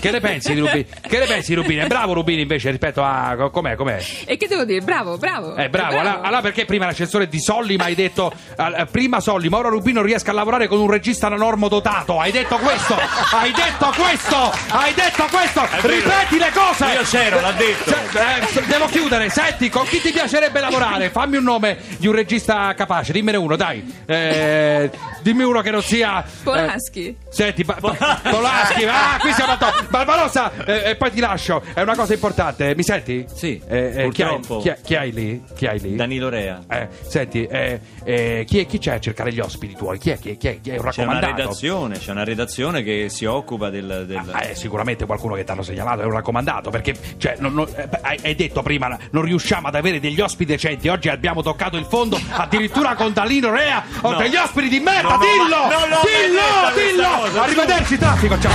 che 0.00 0.10
ne 0.10 0.20
pensi 0.20 0.54
di 0.54 0.60
Rubini 0.60 0.86
che 1.00 1.18
ne 1.18 1.26
pensi 1.26 1.54
di 1.54 1.60
Rubini 1.60 1.80
è 1.80 1.86
bravo 1.86 2.12
Rubini 2.12 2.42
invece 2.42 2.70
rispetto 2.70 3.02
a 3.02 3.50
com'è 3.50 3.74
com'è 3.76 4.02
E 4.26 4.36
che 4.36 4.46
devo 4.46 4.64
dire? 4.64 4.80
Bravo, 4.80 5.16
bravo. 5.18 5.54
Eh, 5.56 5.68
bravo, 5.68 5.98
allora, 5.98 6.20
allora 6.20 6.40
perché 6.40 6.64
prima 6.64 6.86
l'ascensore 6.86 7.28
di 7.28 7.40
Solli 7.40 7.76
mi 7.76 7.82
hai 7.82 7.94
detto 7.94 8.32
eh, 8.56 8.86
prima 8.90 9.20
Solli, 9.20 9.48
ma 9.48 9.58
ora 9.58 9.68
Rubino 9.68 10.02
riesca 10.02 10.30
a 10.30 10.34
lavorare 10.34 10.66
con 10.68 10.78
un 10.78 10.90
regista 10.90 11.28
normo 11.28 11.68
dotato? 11.68 12.20
Hai 12.20 12.30
detto 12.32 12.56
questo? 12.56 12.94
Hai 12.94 13.52
detto 13.52 13.92
questo? 13.96 14.52
Hai 14.68 14.94
detto 14.94 15.24
questo? 15.30 15.62
Ripeti 15.86 16.38
le 16.38 16.50
cose! 16.52 16.84
Io 16.92 17.02
c'ero, 17.02 17.40
l'ha 17.40 17.52
detto. 17.52 17.90
Cioè, 17.90 18.62
eh, 18.62 18.66
devo 18.66 18.86
chiudere, 18.86 19.28
senti, 19.30 19.68
con 19.68 19.84
chi 19.84 20.00
ti 20.00 20.10
piacerebbe 20.10 20.60
lavorare? 20.60 21.10
Fammi 21.10 21.36
un 21.36 21.44
nome 21.44 21.78
di 21.98 22.06
un 22.06 22.14
regista 22.14 22.72
capace, 22.74 23.12
dimmene 23.12 23.36
uno, 23.36 23.56
dai. 23.56 24.02
Eh, 24.06 24.90
dimmi 25.22 25.42
uno 25.44 25.60
che 25.60 25.70
non 25.70 25.82
sia. 25.82 26.24
eh, 26.24 26.28
Polaschi. 26.42 27.16
Senti, 27.28 27.64
pa- 27.64 27.76
pa- 27.80 28.20
Polaschi, 28.22 28.84
ah, 28.84 29.16
qui 29.20 29.32
siamo 29.32 29.52
a 29.52 29.56
top. 29.56 29.88
Barbarossa, 29.88 30.52
eh, 30.64 30.90
e 30.90 30.96
poi 30.96 31.10
ti 31.10 31.20
lascio. 31.20 31.62
È 31.72 31.80
una 31.80 31.94
cosa 31.96 32.14
importante. 32.14 32.74
Mi 32.74 32.82
senti? 32.82 33.24
Sì, 33.32 33.60
Eh, 33.66 34.04
eh, 34.04 34.08
chi, 34.10 34.22
hai, 34.22 34.36
purtroppo. 34.36 34.60
chi 34.60 34.68
hai- 34.70 34.76
chi 34.82 34.94
hai 34.96 35.12
lì? 35.12 35.42
Chi 35.54 35.66
hai 35.66 35.80
lì? 35.80 35.96
Danilo 35.96 36.28
Rea. 36.28 36.60
Eh, 36.68 36.88
senti, 37.06 37.44
eh, 37.46 37.80
eh, 38.04 38.44
chi, 38.46 38.60
è- 38.60 38.66
chi 38.66 38.78
c'è 38.78 38.94
a 38.94 39.00
cercare 39.00 39.32
gli 39.32 39.40
ospiti 39.40 39.74
tuoi? 39.74 39.98
Chi 39.98 40.10
è, 40.10 40.18
chi 40.18 40.30
è, 40.30 40.36
chi 40.36 40.48
è, 40.48 40.60
chi 40.60 40.70
è 40.70 40.78
un 40.78 40.88
C'è 40.90 41.04
una 41.04 41.18
redazione, 41.20 41.98
c'è 41.98 42.10
una 42.10 42.24
redazione 42.24 42.82
che 42.82 43.08
si 43.08 43.24
occupa 43.24 43.70
del... 43.70 44.04
del- 44.06 44.22
Ah, 44.30 44.44
eh, 44.44 44.54
sicuramente 44.54 45.06
qualcuno 45.06 45.34
che 45.34 45.44
ti 45.44 45.50
hanno 45.50 45.62
segnalato 45.62 46.02
è 46.02 46.04
un 46.04 46.12
raccomandato 46.12 46.70
perché 46.70 46.94
cioè, 47.18 47.36
non- 47.38 47.52
non- 47.54 47.68
eh, 47.76 47.88
hai, 48.02 48.18
hai 48.22 48.34
detto 48.34 48.62
prima 48.62 48.96
non 49.10 49.22
riusciamo 49.22 49.68
ad 49.68 49.74
avere 49.74 50.00
degli 50.00 50.20
ospiti 50.20 50.52
decenti 50.52 50.88
oggi 50.88 51.08
abbiamo 51.08 51.42
toccato 51.42 51.76
il 51.76 51.84
fondo 51.84 52.18
addirittura 52.30 52.94
con 52.94 53.12
Danilo 53.12 53.52
Rea 53.52 53.82
ho 54.02 54.10
No. 54.10 54.18
degli 54.18 54.36
ospiti 54.36 54.68
di 54.68 54.80
merda 54.80 55.16
dillo 55.18 55.68
dillo 56.04 56.72
dillo 56.74 57.40
arrivederci 57.40 57.98
traffico 57.98 58.38
ciao 58.38 58.52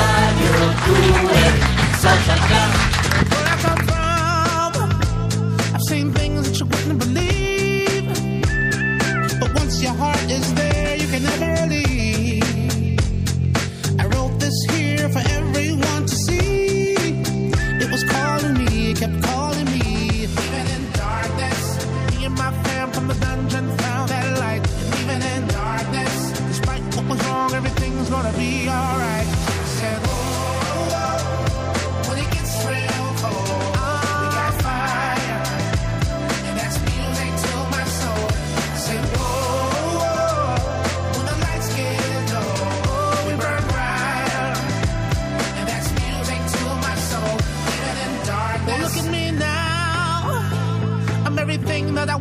seen 5.90 6.14
things 6.14 6.48
that 6.48 6.60
you 6.60 6.66
wouldn't 6.68 7.00
believe. 7.00 8.06
But 9.40 9.54
once 9.56 9.82
your 9.82 9.94
heart 9.94 10.22
is 10.30 10.54
there, 10.54 10.69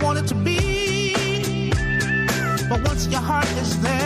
wanted 0.09 0.27
to 0.27 0.35
be. 0.37 1.71
But 2.71 2.81
once 2.89 3.07
your 3.09 3.21
heart 3.21 3.47
is 3.59 3.79
there, 3.83 3.98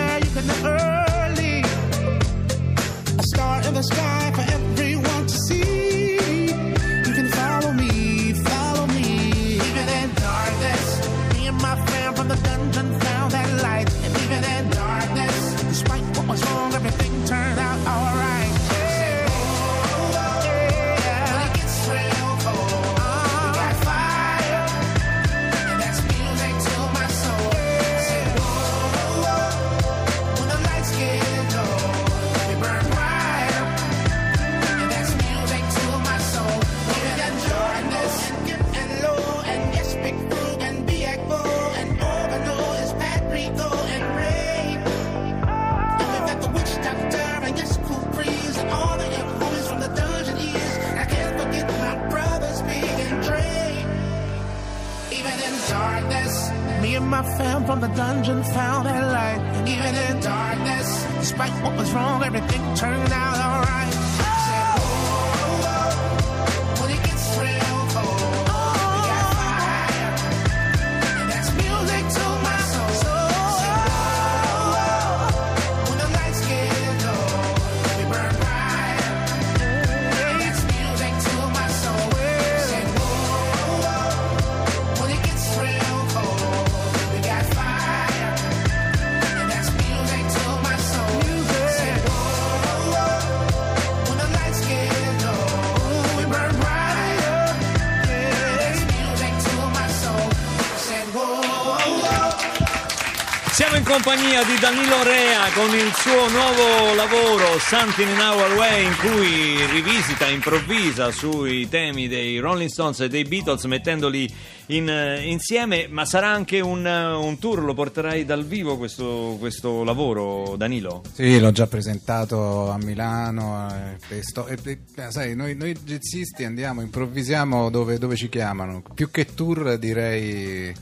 compagnia 103.92 104.42
di 104.44 104.58
Danilo 104.58 105.02
Rea 105.02 105.50
con 105.52 105.68
il 105.74 105.92
suo 105.92 106.26
nuovo 106.30 106.94
lavoro 106.94 107.58
Something 107.58 108.08
in 108.08 108.18
Our 108.18 108.54
Way 108.56 108.86
in 108.86 108.96
cui 108.96 109.66
rivisita, 109.66 110.28
improvvisa 110.28 111.10
sui 111.10 111.68
temi 111.68 112.08
dei 112.08 112.38
Rolling 112.38 112.70
Stones 112.70 113.00
e 113.00 113.08
dei 113.08 113.24
Beatles 113.24 113.64
mettendoli 113.64 114.26
in, 114.68 114.88
eh, 114.88 115.20
insieme, 115.28 115.88
ma 115.90 116.06
sarà 116.06 116.28
anche 116.28 116.60
un, 116.60 116.86
eh, 116.86 117.12
un 117.12 117.38
tour, 117.38 117.62
lo 117.62 117.74
porterai 117.74 118.24
dal 118.24 118.46
vivo 118.46 118.78
questo, 118.78 119.36
questo 119.38 119.84
lavoro 119.84 120.56
Danilo? 120.56 121.02
Sì, 121.12 121.38
l'ho 121.38 121.52
già 121.52 121.66
presentato 121.66 122.70
a 122.70 122.78
Milano. 122.78 123.68
eh, 124.08 124.16
e 124.16 124.22
sto- 124.22 124.46
e- 124.46 124.56
e- 124.64 124.78
eh, 124.96 125.10
sai, 125.10 125.36
noi, 125.36 125.54
noi 125.54 125.76
jazzisti 125.84 126.44
andiamo, 126.44 126.80
improvvisiamo 126.80 127.68
dove, 127.68 127.98
dove 127.98 128.16
ci 128.16 128.30
chiamano. 128.30 128.82
Più 128.94 129.10
che 129.10 129.34
tour, 129.34 129.76
direi 129.76 130.72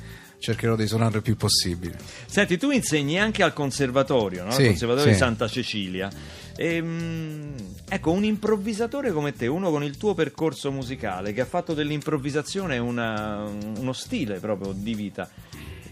cercherò 0.40 0.75
di 0.75 0.87
suonare 0.87 1.18
il 1.18 1.23
più 1.23 1.37
possibile. 1.37 1.99
Senti, 2.26 2.56
tu 2.56 2.70
insegni 2.70 3.20
anche 3.20 3.42
al 3.42 3.52
conservatorio, 3.52 4.44
no? 4.44 4.50
Sì, 4.50 4.62
al 4.62 4.68
conservatorio 4.68 5.12
sì. 5.12 5.18
di 5.18 5.25
Santa 5.25 5.47
Cecilia. 5.47 6.11
Ehm, 6.56 7.54
ecco, 7.88 8.11
un 8.11 8.25
improvvisatore 8.25 9.12
come 9.12 9.32
te, 9.32 9.47
uno 9.47 9.70
con 9.70 9.85
il 9.85 9.97
tuo 9.97 10.14
percorso 10.14 10.73
musicale, 10.73 11.32
che 11.32 11.42
ha 11.42 11.47
fatto 11.47 11.75
dell'improvvisazione 11.75 12.78
una- 12.78 13.44
uno 13.44 13.92
stile 13.92 14.40
proprio 14.40 14.73
di 14.73 14.94
vita, 14.94 15.28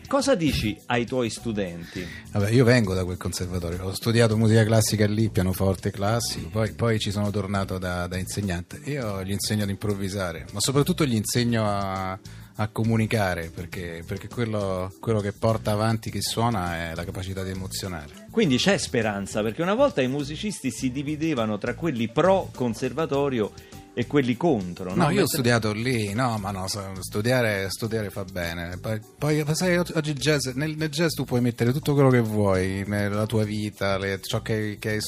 cosa 0.06 0.34
dici 0.34 0.78
ai 0.86 1.06
tuoi 1.06 1.30
studenti? 1.30 2.06
Vabbè, 2.32 2.50
io 2.50 2.64
vengo 2.64 2.94
da 2.94 3.04
quel 3.04 3.16
conservatorio, 3.16 3.84
ho 3.84 3.94
studiato 3.94 4.36
musica 4.36 4.64
classica 4.64 5.06
lì, 5.06 5.28
pianoforte 5.30 5.90
classico, 5.90 6.48
poi, 6.48 6.72
poi 6.72 6.98
ci 6.98 7.10
sono 7.10 7.30
tornato 7.30 7.78
da, 7.78 8.06
da 8.06 8.16
insegnante. 8.16 8.80
Io 8.84 9.22
gli 9.22 9.32
insegno 9.32 9.62
ad 9.62 9.70
improvvisare, 9.70 10.46
ma 10.52 10.60
soprattutto 10.60 11.04
gli 11.06 11.14
insegno 11.14 11.64
a, 11.66 12.18
a 12.60 12.68
comunicare, 12.68 13.50
perché, 13.54 14.02
perché 14.04 14.28
quello, 14.28 14.92
quello 15.00 15.20
che 15.20 15.32
porta 15.32 15.72
avanti 15.72 16.10
chi 16.10 16.20
suona 16.20 16.90
è 16.90 16.94
la 16.94 17.04
capacità 17.04 17.42
di 17.42 17.50
emozionare. 17.50 18.26
Quindi 18.30 18.56
c'è 18.56 18.78
speranza, 18.78 19.42
perché 19.42 19.62
una 19.62 19.74
volta 19.74 20.02
i 20.02 20.08
musicisti 20.08 20.70
si 20.70 20.90
dividevano 20.90 21.58
tra 21.58 21.74
quelli 21.74 22.08
pro 22.08 22.50
conservatorio 22.54 23.52
e 23.98 24.06
quelli 24.06 24.36
contro. 24.36 24.94
No, 24.94 25.06
No, 25.06 25.10
io 25.10 25.24
ho 25.24 25.26
studiato 25.26 25.72
lì, 25.72 26.12
no, 26.12 26.38
ma 26.38 26.52
no, 26.52 26.66
studiare, 27.00 27.66
studiare 27.68 28.10
fa 28.10 28.22
bene. 28.22 28.78
Poi, 28.78 29.00
poi, 29.18 29.44
sai, 29.54 29.76
oggi 29.76 30.12
jazz, 30.12 30.46
nel, 30.54 30.76
nel 30.76 30.88
jazz 30.88 31.14
tu 31.14 31.24
puoi 31.24 31.40
mettere 31.40 31.72
tutto 31.72 31.94
quello 31.94 32.08
che 32.08 32.20
vuoi, 32.20 32.84
nella 32.86 33.26
tua 33.26 33.42
vita, 33.42 33.98
le- 33.98 34.20
ciò 34.22 34.40
che, 34.40 34.76
che 34.78 35.00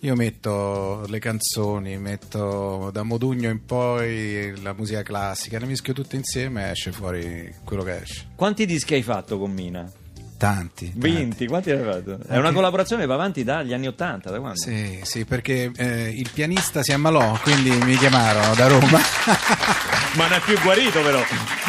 io 0.00 0.14
metto 0.14 1.06
le 1.08 1.18
canzoni, 1.18 1.96
metto 1.96 2.90
da 2.92 3.02
Modugno 3.02 3.48
in 3.48 3.64
poi 3.64 4.52
la 4.60 4.74
musica 4.74 5.02
classica, 5.02 5.58
le 5.58 5.64
mischio 5.64 5.94
tutte 5.94 6.16
insieme 6.16 6.66
e 6.66 6.70
esce 6.72 6.92
fuori 6.92 7.50
quello 7.64 7.84
che 7.84 8.02
esce. 8.02 8.26
Quanti 8.36 8.66
dischi 8.66 8.92
hai 8.92 9.02
fatto 9.02 9.38
con 9.38 9.50
Mina? 9.50 9.90
Tanti. 10.36 10.90
tanti. 10.90 10.92
Vinti, 10.94 11.46
quanti 11.46 11.70
hai 11.70 11.82
fatto? 11.82 12.18
È 12.26 12.36
una 12.36 12.52
collaborazione 12.52 13.02
che 13.02 13.08
va 13.08 13.14
avanti 13.14 13.44
dagli 13.44 13.72
anni 13.72 13.86
Ottanta, 13.86 14.30
da 14.30 14.38
quando? 14.38 14.58
Sì, 14.58 15.00
sì, 15.02 15.24
perché 15.24 15.70
eh, 15.76 16.08
il 16.14 16.30
pianista 16.32 16.82
si 16.82 16.92
ammalò, 16.92 17.38
quindi 17.42 17.70
mi 17.84 17.96
chiamarono 17.96 18.54
da 18.54 18.66
Roma. 18.66 19.00
Ma 20.16 20.28
non 20.28 20.38
è 20.38 20.40
più 20.40 20.58
guarito 20.60 21.02
però. 21.02 21.22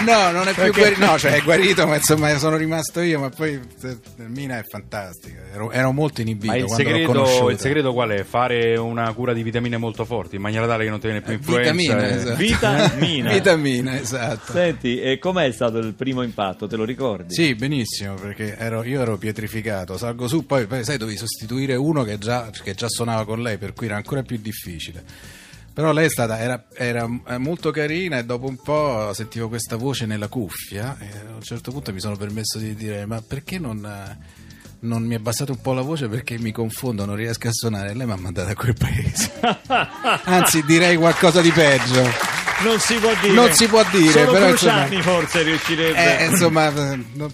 No, 0.05 0.31
non 0.31 0.47
è 0.47 0.53
più 0.53 0.71
Perché? 0.71 0.79
guarito, 0.79 1.05
no, 1.05 1.17
cioè 1.17 1.31
è 1.33 1.41
guarito, 1.43 1.85
ma 1.85 1.95
insomma 1.95 2.37
sono 2.37 2.55
rimasto 2.55 3.01
io, 3.01 3.19
ma 3.19 3.29
poi 3.29 3.59
eh, 3.83 3.97
Mina 4.27 4.57
è 4.57 4.63
fantastica, 4.63 5.41
ero, 5.53 5.71
ero 5.71 5.91
molto 5.91 6.21
inibito 6.21 6.51
Ma 6.53 6.57
il 6.57 6.69
segreto, 6.69 7.49
il 7.49 7.59
segreto 7.59 7.91
qual 7.93 8.11
è? 8.11 8.23
Fare 8.23 8.77
una 8.77 9.11
cura 9.13 9.33
di 9.33 9.43
vitamine 9.43 9.77
molto 9.77 10.05
forti 10.05 10.35
in 10.35 10.41
maniera 10.41 10.65
tale 10.65 10.85
che 10.85 10.89
non 10.89 10.99
ti 10.99 11.07
viene 11.07 11.21
più 11.21 11.33
influenza. 11.33 11.71
Vitamina, 11.71 12.07
e- 12.07 12.15
esatto. 12.15 12.35
Vitamina. 12.35 13.31
Vitamina, 13.33 13.99
esatto. 13.99 14.51
Senti, 14.53 15.01
e 15.01 15.19
com'è 15.19 15.51
stato 15.51 15.79
il 15.79 15.93
primo 15.93 16.21
impatto? 16.21 16.67
Te 16.67 16.75
lo 16.77 16.85
ricordi? 16.85 17.33
Sì, 17.33 17.55
benissimo, 17.55 18.13
perché 18.13 18.55
ero- 18.57 18.83
io 18.83 19.01
ero 19.01 19.17
pietrificato, 19.17 19.97
salgo 19.97 20.27
su, 20.27 20.45
poi, 20.45 20.65
poi, 20.65 20.83
sai 20.83 20.97
dovevi 20.97 21.17
sostituire 21.17 21.75
uno 21.75 22.03
che 22.03 22.17
già, 22.17 22.49
che 22.49 22.73
già 22.73 22.89
suonava 22.89 23.25
con 23.25 23.41
lei, 23.41 23.57
per 23.57 23.73
cui 23.73 23.85
era 23.85 23.95
ancora 23.95 24.23
più 24.23 24.37
difficile. 24.37 25.03
Però 25.73 25.91
lei 25.91 26.05
è 26.05 26.09
stata, 26.09 26.39
era, 26.39 26.65
era, 26.73 27.07
eh, 27.27 27.37
molto 27.37 27.69
carina 27.69 28.17
e 28.17 28.25
dopo 28.25 28.47
un 28.47 28.57
po' 28.57 29.11
sentivo 29.13 29.47
questa 29.47 29.75
voce 29.75 30.07
nella 30.07 30.27
cuffia 30.27 30.97
e 30.99 31.05
a 31.05 31.35
un 31.35 31.43
certo 31.43 31.71
punto 31.71 31.93
mi 31.93 31.99
sono 31.99 32.15
permesso 32.15 32.57
di 32.57 32.73
dire 32.73 33.05
ma 33.05 33.21
perché 33.21 33.59
non, 33.59 33.87
non 34.79 35.03
mi 35.03 35.13
abbassate 35.13 35.51
un 35.51 35.61
po' 35.61 35.73
la 35.73 35.81
voce 35.81 36.07
perché 36.07 36.39
mi 36.39 36.51
confondo, 36.51 37.05
non 37.05 37.15
riesco 37.15 37.47
a 37.47 37.51
suonare 37.51 37.93
lei 37.93 38.07
mi 38.07 38.13
ha 38.13 38.15
mandato 38.15 38.49
a 38.49 38.55
quel 38.55 38.73
paese. 38.73 39.31
Anzi 40.25 40.63
direi 40.63 40.95
qualcosa 40.95 41.41
di 41.41 41.51
peggio. 41.51 42.46
Non 42.59 42.79
si 42.79 42.95
può 42.95 43.11
dire. 43.21 43.33
Non 43.33 43.53
si 43.53 43.67
può 43.67 43.83
dire, 43.91 44.11
Solo 44.11 44.31
però, 44.31 44.47
Cruciani 44.47 44.95
insomma- 44.95 45.15
forse 45.15 45.41
riuscirebbe. 45.43 46.19
Eh, 46.19 46.25
insomma, 46.25 46.73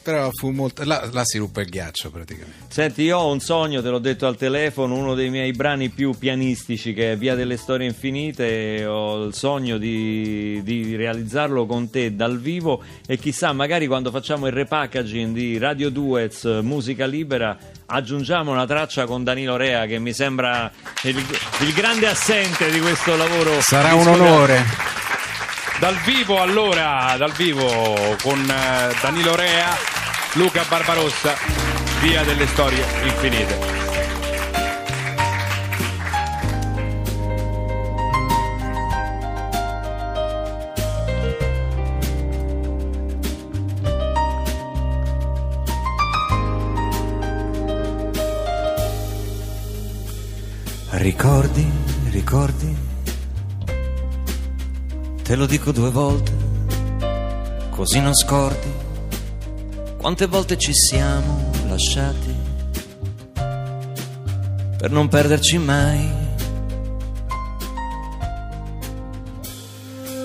però 0.01 0.30
fu 0.34 0.50
molto... 0.50 0.84
Là, 0.84 1.08
là 1.12 1.24
si 1.24 1.38
ruppe 1.38 1.62
il 1.62 1.70
ghiaccio 1.70 2.10
praticamente. 2.10 2.65
Senti, 2.68 3.03
io 3.03 3.18
ho 3.20 3.32
un 3.32 3.39
sogno, 3.39 3.82
te 3.82 3.89
l'ho 3.89 4.00
detto 4.00 4.27
al 4.27 4.36
telefono, 4.36 4.96
uno 4.96 5.13
dei 5.13 5.30
miei 5.30 5.53
brani 5.53 5.89
più 5.89 6.13
pianistici 6.18 6.94
che 6.94 7.13
è 7.13 7.18
Via 7.18 7.36
delle 7.36 7.56
Storie 7.56 7.88
Infinite, 7.88 8.86
ho 8.86 9.24
il 9.24 9.34
sogno 9.34 9.77
di, 9.77 10.62
di 10.63 10.96
realizzarlo 10.96 11.65
con 11.65 11.89
te 11.89 12.15
dal 12.15 12.39
vivo 12.39 12.84
e 13.08 13.18
chissà, 13.18 13.53
magari 13.53 13.88
quando 13.88 14.12
facciamo 14.12 14.48
il 14.48 14.53
repackaging 14.53 15.34
di 15.34 15.58
Radio 15.58 15.89
Duets 15.89 16.44
Musica 16.62 17.06
Libera 17.06 17.58
aggiungiamo 17.86 18.51
una 18.51 18.65
traccia 18.65 19.06
con 19.06 19.24
Danilo 19.24 19.56
Rea 19.56 19.86
che 19.86 20.00
mi 20.00 20.13
sembra 20.13 20.72
il, 21.03 21.15
il 21.15 21.74
grande 21.74 22.08
assente 22.08 22.72
di 22.72 22.80
questo 22.80 23.15
lavoro. 23.15 23.62
Sarà 23.62 23.94
un 23.94 24.08
onore. 24.08 24.93
Dal 25.84 25.98
vivo 26.06 26.42
allora, 26.42 27.13
dal 27.18 27.34
vivo 27.34 28.16
con 28.22 28.40
eh, 28.40 28.96
Danilo 29.02 29.36
Rea, 29.36 29.75
Luca 30.36 30.63
Barbarossa, 30.66 31.36
via 32.00 32.24
delle 32.24 32.48
storie 32.48 32.82
infinite. 33.04 33.60
Ricordi, 50.92 51.70
ricordi, 52.10 52.93
te 55.24 55.36
lo 55.36 55.46
dico 55.46 55.72
due 55.72 55.89
volte, 55.89 56.32
così 57.72 58.00
non 58.00 58.13
scordi 58.13 58.72
quante 59.98 60.27
volte 60.27 60.58
ci 60.58 60.74
siamo 60.74 61.50
lasciati 61.68 62.36
per 64.77 64.92
non 64.92 65.08
perderci 65.08 65.58
mai. 65.58 66.22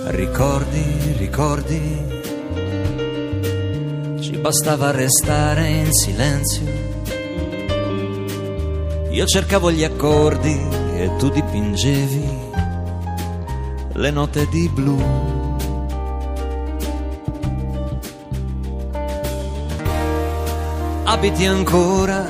Ricordi, 0.06 1.14
ricordi, 1.16 1.80
ci 4.20 4.36
bastava 4.38 4.90
restare 4.90 5.68
in 5.68 5.92
silenzio 5.92 6.88
io 9.18 9.26
cercavo 9.26 9.72
gli 9.72 9.82
accordi 9.82 10.56
e 10.94 11.10
tu 11.18 11.28
dipingevi 11.28 12.47
le 13.98 14.12
note 14.12 14.46
di 14.48 14.68
blu. 14.68 14.96
Abiti 21.02 21.44
ancora 21.46 22.24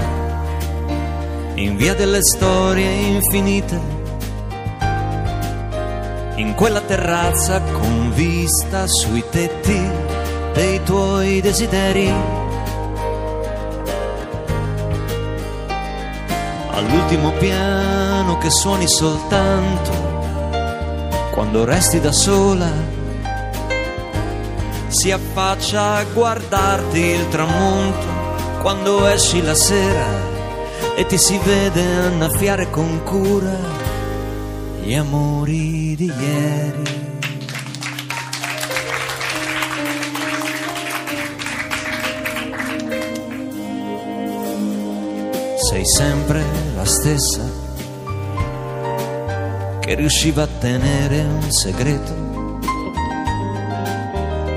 in 1.57 1.77
via 1.77 1.95
delle 1.95 2.23
storie 2.23 2.91
infinite, 2.91 3.81
in 6.37 6.55
quella 6.55 6.81
terrazza 6.81 7.61
con 7.61 8.13
vista 8.15 8.87
sui 8.87 9.23
tetti 9.31 9.79
dei 10.55 10.83
tuoi 10.85 11.41
desideri. 11.41 12.37
all'ultimo 16.71 17.33
piano 17.33 18.39
che 18.39 18.51
suoni 18.51 18.87
soltanto 18.87 20.08
quando 21.39 21.65
resti 21.65 22.01
da 22.01 22.11
sola. 22.11 22.69
Si 24.89 25.13
affaccia 25.13 25.99
a 25.99 26.05
guardarti 26.13 26.99
il 26.99 27.29
tramonto 27.29 28.07
quando 28.61 29.07
esci 29.07 29.41
la 29.41 29.55
sera 29.55 30.07
e 30.97 31.07
ti 31.07 31.17
si 31.17 31.39
vede 31.39 31.81
annaffiare 31.81 32.69
con 32.71 33.05
cura 33.05 33.57
gli 34.83 34.95
amori 34.95 35.95
di 35.95 36.13
ieri. 36.19 36.97
sei 45.71 45.85
sempre 45.85 46.43
la 46.75 46.85
stessa 46.85 47.58
che 49.89 49.95
riusciva 49.95 50.43
a 50.43 50.49
tenere 50.61 51.23
un 51.23 51.51
segreto. 51.51 52.13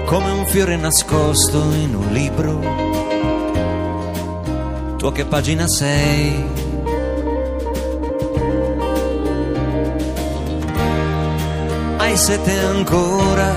Come 0.05 0.29
un 0.29 0.45
fiore 0.45 0.75
nascosto 0.75 1.71
in 1.71 1.95
un 1.95 2.11
libro. 2.11 2.59
Tu 4.97 5.05
a 5.05 5.11
che 5.13 5.23
pagina 5.23 5.69
sei? 5.69 6.43
Hai 11.95 12.17
sete 12.17 12.59
ancora 12.59 13.55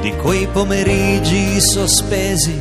di 0.00 0.10
quei 0.16 0.48
pomeriggi 0.48 1.60
sospesi? 1.60 2.60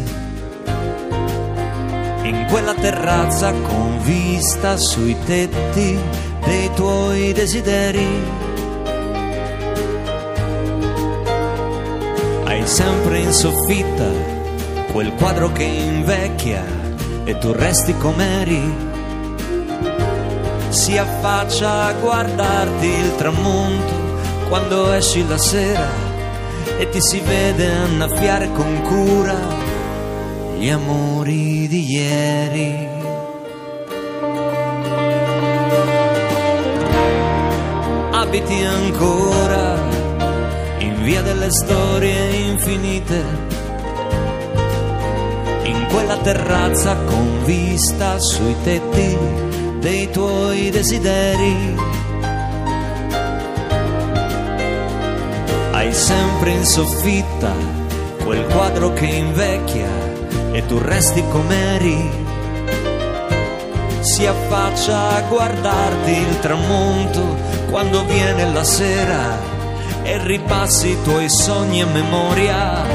In 2.22 2.46
quella 2.48 2.76
terrazza 2.76 3.52
con 3.54 4.00
vista 4.04 4.78
sui 4.78 5.18
tetti 5.26 6.27
dei 6.48 6.72
tuoi 6.74 7.34
desideri. 7.34 8.08
Hai 12.46 12.66
sempre 12.66 13.20
in 13.20 13.34
soffitta 13.34 14.10
quel 14.92 15.14
quadro 15.14 15.52
che 15.52 15.64
invecchia 15.64 16.64
e 17.26 17.38
tu 17.38 17.52
resti 17.52 17.96
com'eri. 17.98 18.86
Si 20.70 20.98
affaccia 20.98 21.86
a 21.86 21.94
guardarti 21.94 22.88
il 22.88 23.16
tramonto 23.16 23.94
quando 24.48 24.94
esci 24.94 25.28
la 25.28 25.38
sera 25.38 25.90
e 26.80 26.90
ti 26.90 27.02
si 27.02 27.20
vede 27.20 27.68
annaffiare 27.68 28.52
con 28.54 28.82
cura 28.84 29.38
gli 30.58 30.70
amori 30.70 31.68
di 31.68 31.92
ieri. 31.92 32.97
Abiti 38.28 38.62
ancora 38.62 39.80
in 40.80 41.02
via 41.02 41.22
delle 41.22 41.50
storie 41.50 42.36
infinite, 42.36 43.24
in 45.64 45.88
quella 45.90 46.18
terrazza 46.18 46.98
con 47.06 47.46
vista 47.46 48.20
sui 48.20 48.54
tetti 48.64 49.18
dei 49.80 50.12
tuoi 50.12 50.70
desideri. 50.72 51.74
Hai 55.72 55.94
sempre 55.94 56.52
in 56.52 56.66
soffitta 56.66 57.54
quel 58.26 58.46
quadro 58.48 58.92
che 58.92 59.06
invecchia 59.06 59.90
e 60.52 60.66
tu 60.66 60.78
resti 60.80 61.24
com'eri. 61.30 62.26
Si 64.02 64.26
affaccia 64.26 65.16
a 65.16 65.22
guardarti 65.22 66.12
il 66.12 66.40
tramonto 66.42 67.57
quando 67.70 68.06
viene 68.06 68.52
la 68.52 68.64
sera 68.64 69.38
e 70.04 70.24
ripassi 70.24 70.90
i 70.90 71.02
tuoi 71.04 71.30
sogni 71.30 71.82
a 71.82 71.86
memoria 71.86 72.86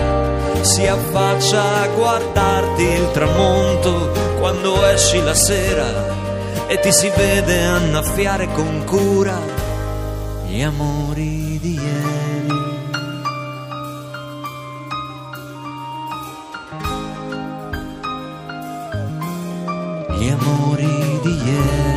si 0.63 0.87
affaccia 0.87 1.83
a 1.83 1.89
guardarti 1.89 2.83
il 2.83 3.11
tramonto 3.13 4.13
quando 4.39 4.87
esci 4.87 5.21
la 5.21 5.35
sera 5.35 6.21
e 6.67 6.79
ti 6.79 6.93
si 6.93 7.11
vede 7.15 7.63
annaffiare 7.63 8.49
con 8.53 8.85
cura 8.85 9.61
gli 10.53 10.61
amori 10.61 11.59
di 11.59 11.81
ieri. 11.81 12.49
Gli 20.19 20.29
amori 20.29 21.21
di 21.23 21.43
ieri. 21.43 21.92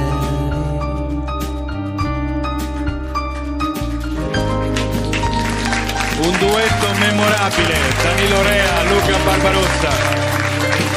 Memorabile, 7.15 7.78
Danilo 8.04 8.43
Rea, 8.43 8.84
Luca 8.84 9.17
Barbarossa, 9.23 9.89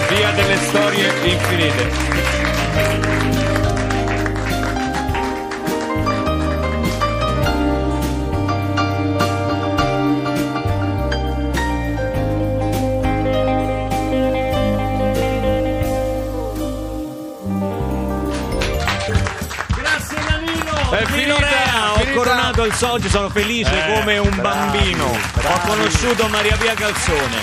via 0.09 0.33
delle 0.33 0.57
storie 0.57 1.12
infinite. 1.22 3.47
Danilo! 21.10 21.34
Danilo 21.34 21.38
Rea, 21.38 21.92
ho 21.94 22.14
coronato 22.14 22.64
il 22.64 22.74
soggio, 22.74 23.08
sono 23.08 23.28
felice 23.30 23.70
Eh, 23.72 23.92
come 23.94 24.18
un 24.18 24.30
bravi, 24.36 24.40
bambino. 24.40 25.04
Ho 25.06 25.18
bravi. 25.40 25.68
conosciuto 25.68 26.28
Maria 26.28 26.56
Pia 26.56 26.74
Calzone. 26.74 27.36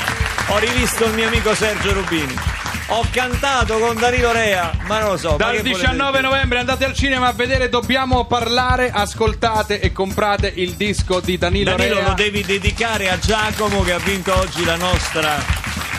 Ho 0.48 0.58
rivisto 0.60 1.06
il 1.06 1.14
mio 1.14 1.28
amico 1.28 1.54
Sergio 1.56 1.94
Rubini. 1.94 2.36
Ho 2.90 3.04
cantato 3.12 3.80
con 3.80 3.98
Danilo 3.98 4.32
Rea, 4.32 4.72
ma 4.88 5.00
non 5.00 5.10
lo 5.12 5.18
so. 5.18 5.36
Dal 5.38 5.54
che 5.56 5.62
volete 5.64 5.80
19 5.80 6.12
dire? 6.18 6.22
novembre 6.22 6.60
andate 6.60 6.86
al 6.86 6.94
cinema 6.94 7.28
a 7.28 7.32
vedere 7.32 7.68
Dobbiamo 7.68 8.26
parlare, 8.26 8.92
ascoltate 8.94 9.80
e 9.80 9.92
comprate 9.92 10.52
il 10.56 10.74
disco 10.74 11.20
di 11.20 11.36
Danilo, 11.40 11.72
Danilo 11.76 11.96
Rea. 11.96 12.08
lo 12.10 12.14
devi 12.14 12.44
dedicare 12.46 13.10
a 13.10 13.18
Giacomo 13.18 13.82
che 13.82 13.94
ha 13.94 13.98
vinto 14.00 14.38
oggi 14.38 14.64
la 14.66 14.76
nostra 14.76 15.36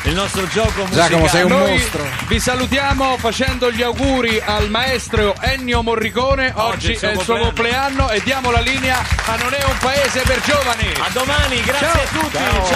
il 0.06 0.14
nostro 0.14 0.46
gioco 0.48 0.82
musicale. 0.82 1.08
Giacomo, 1.08 1.28
sei 1.28 1.42
un 1.42 1.48
Noi 1.50 1.72
mostro. 1.72 2.04
vi 2.28 2.38
salutiamo 2.40 3.16
facendo 3.18 3.70
gli 3.70 3.82
auguri 3.82 4.40
al 4.44 4.70
maestro 4.70 5.34
Ennio 5.40 5.82
Morricone. 5.82 6.52
Oggi, 6.54 6.92
Oggi 6.92 7.06
è 7.06 7.10
il 7.12 7.20
suo 7.20 7.38
compleanno 7.38 8.10
e 8.10 8.20
diamo 8.22 8.50
la 8.50 8.60
linea 8.60 8.98
a 8.98 9.36
Non 9.36 9.52
è 9.52 9.62
un 9.64 9.76
paese 9.78 10.20
per 10.22 10.40
giovani. 10.42 10.92
A 10.98 11.08
domani, 11.12 11.60
grazie 11.62 11.86
Ciao. 11.86 12.02
a 12.02 12.06
tutti. 12.20 12.36
Ciao. 12.36 12.66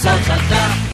ciao. 0.00 0.86